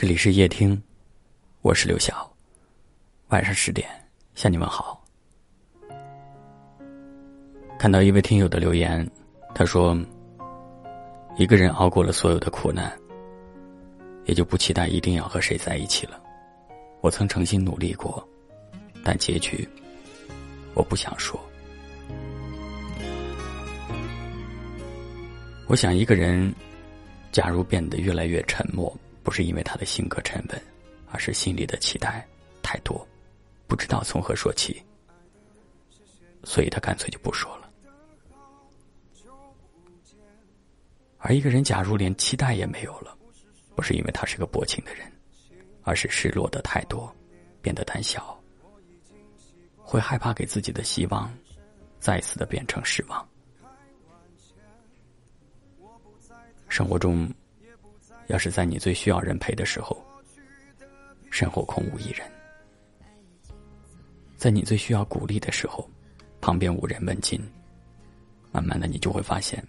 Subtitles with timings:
[0.00, 0.82] 这里是夜听，
[1.60, 2.26] 我是刘晓。
[3.28, 3.86] 晚上十点
[4.34, 5.04] 向你们好。
[7.78, 9.06] 看到一位听友的留言，
[9.54, 9.94] 他说
[11.36, 12.90] ：“一个人熬过了所有的苦难，
[14.24, 16.18] 也就不期待一定要和谁在一起了。
[17.02, 18.26] 我曾诚心努力过，
[19.04, 19.68] 但结局
[20.72, 21.38] 我不想说。
[25.66, 26.50] 我想一个人，
[27.32, 28.90] 假如变得越来越沉默。”
[29.22, 30.62] 不是因为他的性格沉稳，
[31.10, 32.26] 而是心里的期待
[32.62, 33.06] 太多，
[33.66, 34.82] 不知道从何说起，
[36.44, 37.70] 所以他干脆就不说了。
[41.18, 43.16] 而一个人假如连期待也没有了，
[43.76, 45.10] 不是因为他是个薄情的人，
[45.82, 47.14] 而是失落的太多，
[47.60, 48.42] 变得胆小，
[49.76, 51.30] 会害怕给自己的希望
[51.98, 53.28] 再次的变成失望。
[56.68, 57.30] 生活中。
[58.30, 60.00] 要是在你最需要人陪的时候，
[61.32, 62.24] 身后空无一人；
[64.36, 65.88] 在你最需要鼓励的时候，
[66.40, 67.40] 旁边无人问津。
[68.52, 69.64] 慢慢的，你就会发现，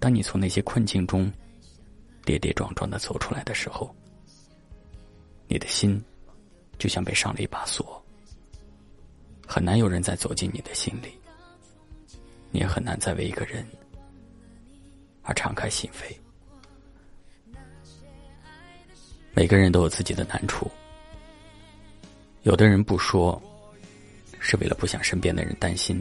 [0.00, 1.32] 当你从那些困境中
[2.24, 3.94] 跌跌撞撞的走出来的时候，
[5.46, 6.02] 你的心
[6.78, 8.04] 就像被上了一把锁，
[9.46, 11.16] 很难有人再走进你的心里，
[12.50, 13.64] 你也很难再为一个人
[15.22, 16.12] 而敞开心扉。
[19.36, 20.70] 每个人都有自己的难处，
[22.44, 23.40] 有的人不说，
[24.38, 25.96] 是为了不想身边的人担心；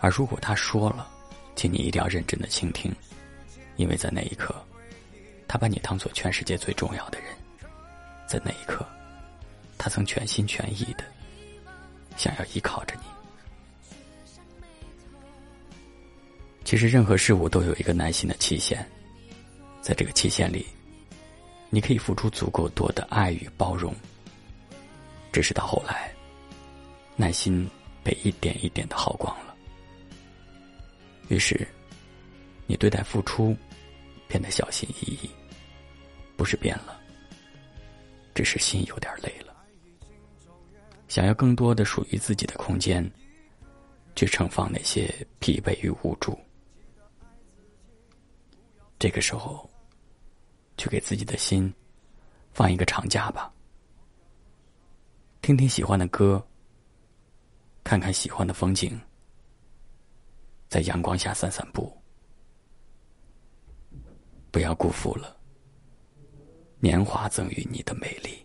[0.00, 1.10] 而如果他说了，
[1.56, 2.94] 请你一定要认真的倾听，
[3.74, 4.54] 因为在那一刻，
[5.48, 7.28] 他把你当做全世界最重要的人，
[8.28, 8.86] 在那一刻，
[9.76, 11.04] 他曾全心全意的
[12.16, 13.02] 想要依靠着你。
[16.64, 18.88] 其实，任何事物都有一个耐心的期限，
[19.80, 20.64] 在这个期限里。
[21.74, 23.94] 你可以付出足够多的爱与包容，
[25.32, 26.14] 只是到后来，
[27.16, 27.66] 耐心
[28.04, 29.56] 被一点一点的耗光了。
[31.28, 31.66] 于是，
[32.66, 33.56] 你对待付出
[34.28, 35.30] 变得小心翼翼，
[36.36, 37.00] 不是变了，
[38.34, 39.56] 只是心有点累了，
[41.08, 43.10] 想要更多的属于自己的空间，
[44.14, 46.38] 去盛放那些疲惫与无助。
[48.98, 49.66] 这个时候。
[50.76, 51.72] 去给自己的心
[52.52, 53.52] 放一个长假吧，
[55.40, 56.44] 听听喜欢的歌，
[57.84, 59.00] 看看喜欢的风景，
[60.68, 61.96] 在阳光下散散步，
[64.50, 65.36] 不要辜负了
[66.80, 68.41] 年华赠予你的美丽。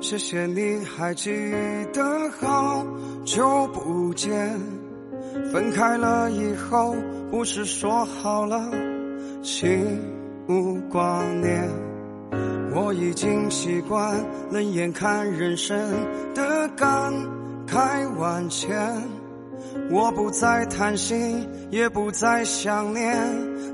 [0.00, 1.30] 谢谢你还记
[1.92, 2.02] 得，
[2.40, 2.86] 好
[3.24, 4.58] 久不见。
[5.52, 6.94] 分开了以后，
[7.30, 8.70] 不是说好了，
[9.42, 10.00] 心
[10.48, 11.68] 无挂念。
[12.74, 14.14] 我已经习惯
[14.50, 15.76] 冷眼看人生
[16.34, 17.12] 的感
[17.66, 18.76] 慨万千。
[19.90, 23.16] 我不再贪心，也不再想念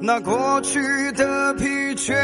[0.01, 0.81] 那过去
[1.13, 2.15] 的疲倦。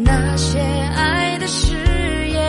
[0.00, 1.74] 那些爱的誓
[2.28, 2.40] 言，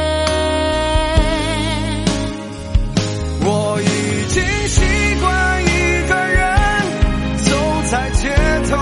[3.41, 3.85] 我已
[4.29, 4.81] 经习
[5.19, 5.67] 惯一
[6.07, 6.39] 个人
[7.43, 7.49] 走
[7.89, 8.29] 在街
[8.69, 8.77] 头，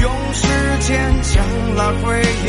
[0.00, 0.46] 用时
[0.86, 1.44] 间将
[1.74, 2.46] 那回忆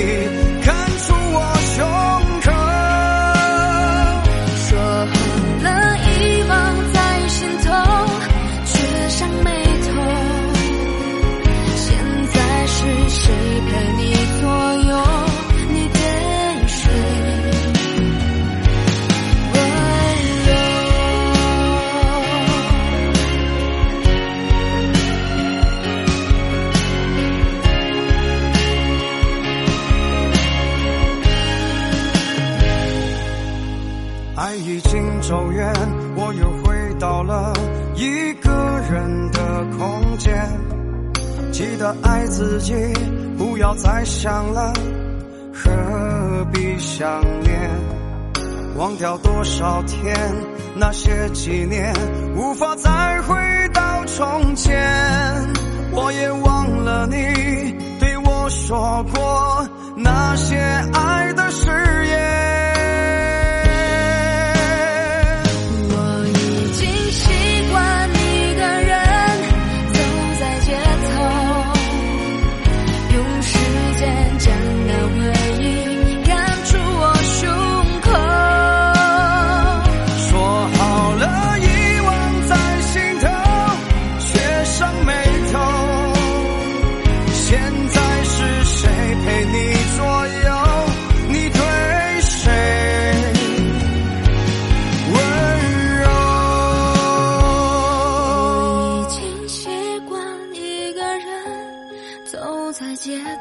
[37.17, 37.51] 到了
[37.95, 38.51] 一个
[38.91, 40.35] 人的空间。
[41.51, 42.75] 记得爱自己，
[43.39, 44.71] 不要再想了，
[45.51, 47.71] 何必想念？
[48.75, 50.15] 忘掉多少天，
[50.75, 51.91] 那些纪念，
[52.35, 53.35] 无法再回
[53.73, 54.77] 到从前。
[55.93, 57.15] 我也忘了你
[57.99, 60.55] 对我说过那些
[60.93, 61.49] 爱的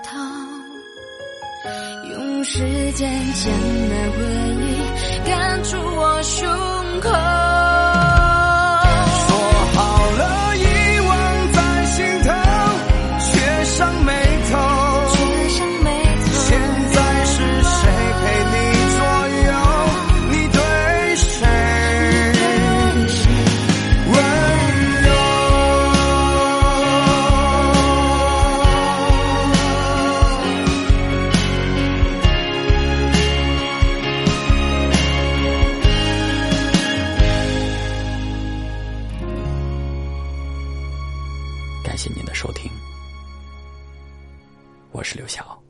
[0.03, 0.19] 头，
[2.11, 2.59] 用时
[2.93, 3.53] 间将
[3.88, 4.19] 那回
[4.62, 6.47] 忆赶出我胸
[7.00, 7.75] 口。
[41.97, 42.71] 感谢您的收听，
[44.93, 45.66] 我是刘晓。